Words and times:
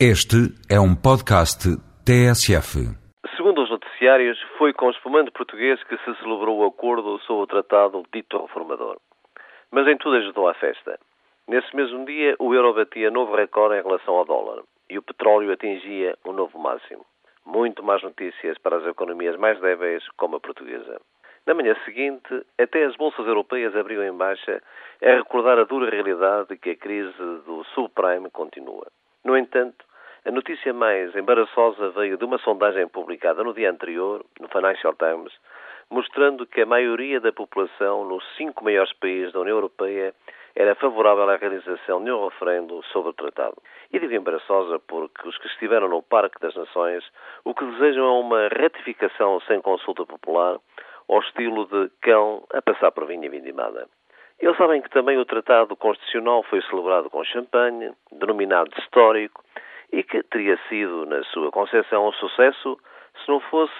Este 0.00 0.50
é 0.68 0.74
um 0.80 0.90
podcast 0.92 1.70
TSF. 2.02 2.82
Segundo 3.36 3.62
os 3.62 3.70
noticiários, 3.70 4.36
foi 4.58 4.72
com 4.72 4.86
o 4.86 4.90
espumante 4.90 5.30
português 5.30 5.80
que 5.84 5.96
se 5.98 6.14
celebrou 6.18 6.58
o 6.58 6.66
acordo 6.66 7.20
sobre 7.20 7.44
o 7.44 7.46
tratado 7.46 8.02
dito 8.12 8.42
reformador. 8.42 8.96
Mas 9.70 9.86
em 9.86 9.96
tudo 9.96 10.16
ajudou 10.16 10.48
à 10.48 10.54
festa. 10.54 10.98
Nesse 11.46 11.76
mesmo 11.76 12.04
dia, 12.06 12.34
o 12.40 12.52
euro 12.52 12.74
batia 12.74 13.08
novo 13.08 13.36
recorde 13.36 13.78
em 13.78 13.84
relação 13.84 14.16
ao 14.16 14.24
dólar 14.24 14.64
e 14.90 14.98
o 14.98 15.02
petróleo 15.02 15.52
atingia 15.52 16.18
um 16.26 16.32
novo 16.32 16.58
máximo. 16.58 17.06
Muito 17.46 17.80
mais 17.84 18.02
notícias 18.02 18.58
para 18.58 18.78
as 18.78 18.86
economias 18.86 19.36
mais 19.36 19.60
débeis, 19.60 20.02
como 20.16 20.34
a 20.34 20.40
portuguesa. 20.40 21.00
Na 21.46 21.54
manhã 21.54 21.76
seguinte, 21.84 22.44
até 22.58 22.84
as 22.84 22.96
bolsas 22.96 23.24
europeias 23.28 23.76
abriam 23.76 24.02
em 24.02 24.16
baixa 24.16 24.60
a 25.00 25.10
recordar 25.14 25.56
a 25.60 25.64
dura 25.64 25.88
realidade 25.88 26.48
de 26.48 26.56
que 26.56 26.70
a 26.70 26.76
crise 26.76 27.16
do 27.46 27.62
subprime 27.76 28.28
continua. 28.32 28.88
No 29.24 29.36
entanto, 29.38 29.84
a 30.26 30.30
notícia 30.30 30.72
mais 30.74 31.16
embaraçosa 31.16 31.88
veio 31.90 32.18
de 32.18 32.24
uma 32.24 32.38
sondagem 32.38 32.86
publicada 32.88 33.42
no 33.42 33.54
dia 33.54 33.70
anterior, 33.70 34.24
no 34.38 34.48
Financial 34.48 34.94
Times, 34.94 35.32
mostrando 35.90 36.46
que 36.46 36.60
a 36.60 36.66
maioria 36.66 37.20
da 37.20 37.32
população 37.32 38.04
nos 38.04 38.22
cinco 38.36 38.62
maiores 38.62 38.92
países 38.94 39.32
da 39.32 39.40
União 39.40 39.56
Europeia 39.56 40.14
era 40.54 40.74
favorável 40.74 41.28
à 41.28 41.36
realização 41.36 42.04
de 42.04 42.12
um 42.12 42.28
referendo 42.28 42.82
sobre 42.92 43.10
o 43.10 43.14
tratado. 43.14 43.56
E 43.92 43.98
digo 43.98 44.12
embaraçosa 44.12 44.78
porque 44.78 45.26
os 45.26 45.36
que 45.38 45.48
estiveram 45.48 45.88
no 45.88 46.02
Parque 46.02 46.38
das 46.40 46.54
Nações 46.54 47.02
o 47.44 47.54
que 47.54 47.64
desejam 47.64 48.04
é 48.04 48.20
uma 48.20 48.48
ratificação 48.48 49.40
sem 49.48 49.60
consulta 49.60 50.04
popular, 50.04 50.58
ao 51.08 51.20
estilo 51.20 51.66
de 51.66 51.90
cão 52.00 52.44
a 52.52 52.62
passar 52.62 52.92
por 52.92 53.06
vinha 53.06 53.28
vindimada. 53.28 53.88
Eles 54.40 54.56
sabem 54.56 54.82
que 54.82 54.90
também 54.90 55.16
o 55.18 55.24
Tratado 55.24 55.76
Constitucional 55.76 56.42
foi 56.44 56.60
celebrado 56.62 57.08
com 57.08 57.24
champanhe, 57.24 57.92
denominado 58.12 58.70
histórico, 58.78 59.42
e 59.92 60.02
que 60.02 60.22
teria 60.24 60.58
sido, 60.68 61.06
na 61.06 61.22
sua 61.24 61.50
concepção, 61.50 62.08
um 62.08 62.12
sucesso 62.12 62.78
se 63.22 63.28
não 63.28 63.38
fosse 63.40 63.72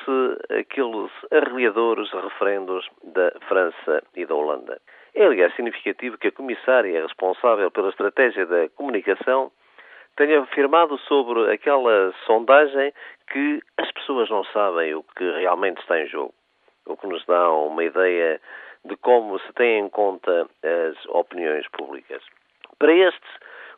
aqueles 0.61 1.11
arreliadores 1.33 2.11
referendos 2.13 2.89
da 3.03 3.33
França 3.49 4.03
e 4.15 4.25
da 4.25 4.35
Holanda. 4.35 4.81
É, 5.15 5.25
aliás, 5.25 5.55
significativo 5.55 6.17
que 6.19 6.29
a 6.29 6.33
comissária 6.33 7.03
responsável 7.03 7.71
pela 7.71 7.91
estratégia 7.91 8.47
da 8.47 8.69
comunicação 8.71 9.51
tenha 10.17 10.41
afirmado 10.41 10.97
sobre 10.99 11.53
aquela 11.53 12.13
sondagem 12.27 12.93
que 13.33 13.61
as 13.77 13.91
pessoas 13.93 14.31
não 14.31 14.45
sabem 14.45 14.95
o 14.95 15.03
que 15.17 15.25
realmente 15.41 15.81
está 15.81 16.01
em 16.01 16.07
jogo, 16.07 16.33
o 16.87 16.97
que 16.97 17.07
nos 17.07 17.25
dá 17.27 17.51
uma 17.51 17.83
ideia 17.83 18.41
de 18.85 18.97
como 18.97 19.39
se 19.41 19.53
tem 19.55 19.81
em 19.81 19.89
conta 19.89 20.47
as 20.63 21.07
opiniões 21.07 21.67
públicas. 21.69 22.23
Para 22.79 22.93
estes, 22.93 23.31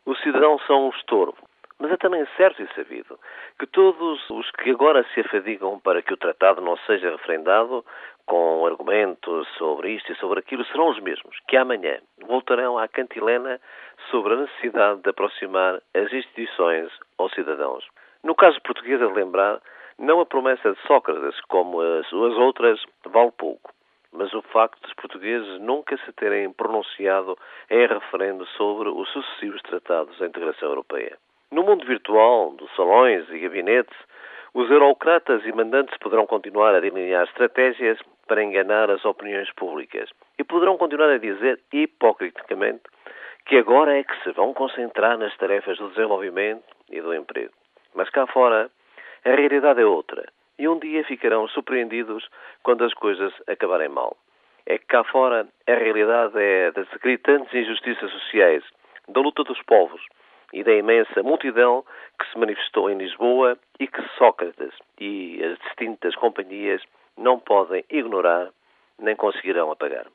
os 0.05 0.19
cidadãos 0.21 0.65
são 0.65 0.87
um 0.87 0.89
estorvo. 0.89 1.37
Mas 1.79 1.91
é 1.91 1.97
também 1.97 2.25
certo 2.35 2.61
e 2.63 2.73
sabido 2.73 3.19
que 3.59 3.67
todos 3.67 4.29
os 4.31 4.49
que 4.51 4.71
agora 4.71 5.05
se 5.13 5.19
afadigam 5.19 5.79
para 5.79 6.01
que 6.01 6.11
o 6.11 6.17
tratado 6.17 6.59
não 6.59 6.75
seja 6.77 7.11
referendado 7.11 7.85
com 8.25 8.65
argumentos 8.65 9.47
sobre 9.57 9.91
isto 9.91 10.11
e 10.11 10.15
sobre 10.15 10.39
aquilo 10.39 10.65
serão 10.65 10.89
os 10.89 10.99
mesmos 10.99 11.37
que 11.47 11.55
amanhã 11.55 11.99
voltarão 12.25 12.79
à 12.79 12.87
cantilena 12.87 13.61
sobre 14.09 14.33
a 14.33 14.37
necessidade 14.37 15.01
de 15.01 15.09
aproximar 15.09 15.79
as 15.93 16.11
instituições 16.11 16.91
aos 17.19 17.31
cidadãos. 17.33 17.87
No 18.23 18.33
caso 18.33 18.59
português, 18.63 18.99
a 18.99 19.05
lembrar, 19.05 19.61
não 19.99 20.19
a 20.19 20.25
promessa 20.25 20.73
de 20.73 20.81
Sócrates, 20.87 21.39
como 21.41 21.79
as, 21.79 22.07
as 22.07 22.37
outras, 22.37 22.83
vale 23.05 23.31
pouco 23.37 23.76
mas 24.11 24.33
o 24.33 24.41
facto 24.41 24.81
dos 24.81 24.93
portugueses 24.93 25.59
nunca 25.59 25.97
se 25.97 26.11
terem 26.13 26.51
pronunciado 26.51 27.37
em 27.69 27.85
referendo 27.85 28.45
sobre 28.57 28.89
os 28.89 29.09
sucessivos 29.09 29.61
tratados 29.63 30.17
da 30.17 30.27
integração 30.27 30.69
europeia. 30.69 31.17
No 31.51 31.63
mundo 31.63 31.85
virtual, 31.85 32.51
dos 32.51 32.73
salões 32.75 33.29
e 33.29 33.39
gabinetes, 33.39 33.97
os 34.53 34.69
eurocratas 34.71 35.45
e 35.45 35.51
mandantes 35.51 35.97
poderão 35.99 36.25
continuar 36.25 36.73
a 36.75 36.79
delinear 36.79 37.25
estratégias 37.25 37.99
para 38.27 38.43
enganar 38.43 38.89
as 38.89 39.05
opiniões 39.05 39.51
públicas 39.53 40.09
e 40.37 40.43
poderão 40.43 40.77
continuar 40.77 41.09
a 41.09 41.17
dizer, 41.17 41.59
hipocriticamente, 41.71 42.83
que 43.45 43.57
agora 43.57 43.97
é 43.97 44.03
que 44.03 44.23
se 44.23 44.31
vão 44.31 44.53
concentrar 44.53 45.17
nas 45.17 45.35
tarefas 45.37 45.77
do 45.77 45.89
desenvolvimento 45.89 46.65
e 46.89 46.99
do 46.99 47.13
emprego. 47.13 47.53
Mas 47.95 48.09
cá 48.09 48.27
fora, 48.27 48.69
a 49.23 49.29
realidade 49.29 49.81
é 49.81 49.85
outra 49.85 50.25
e 50.59 50.67
um 50.67 50.79
dia 50.79 51.03
ficarão 51.03 51.47
surpreendidos 51.47 52.27
quando 52.63 52.83
as 52.83 52.93
coisas 52.93 53.33
acabarem 53.47 53.89
mal. 53.89 54.17
É 54.65 54.77
que 54.77 54.85
cá 54.85 55.03
fora 55.03 55.47
a 55.67 55.73
realidade 55.73 56.33
é 56.37 56.71
das 56.71 56.87
gritantes 57.01 57.53
injustiças 57.53 58.11
sociais, 58.11 58.63
da 59.07 59.21
luta 59.21 59.43
dos 59.43 59.61
povos 59.63 60.01
e 60.53 60.63
da 60.63 60.73
imensa 60.73 61.23
multidão 61.23 61.85
que 62.19 62.29
se 62.31 62.37
manifestou 62.37 62.89
em 62.89 62.97
Lisboa 62.97 63.57
e 63.79 63.87
que 63.87 64.01
Sócrates 64.17 64.73
e 64.99 65.41
as 65.43 65.57
distintas 65.59 66.15
companhias 66.15 66.81
não 67.17 67.39
podem 67.39 67.83
ignorar 67.89 68.49
nem 68.99 69.15
conseguirão 69.15 69.71
apagar. 69.71 70.07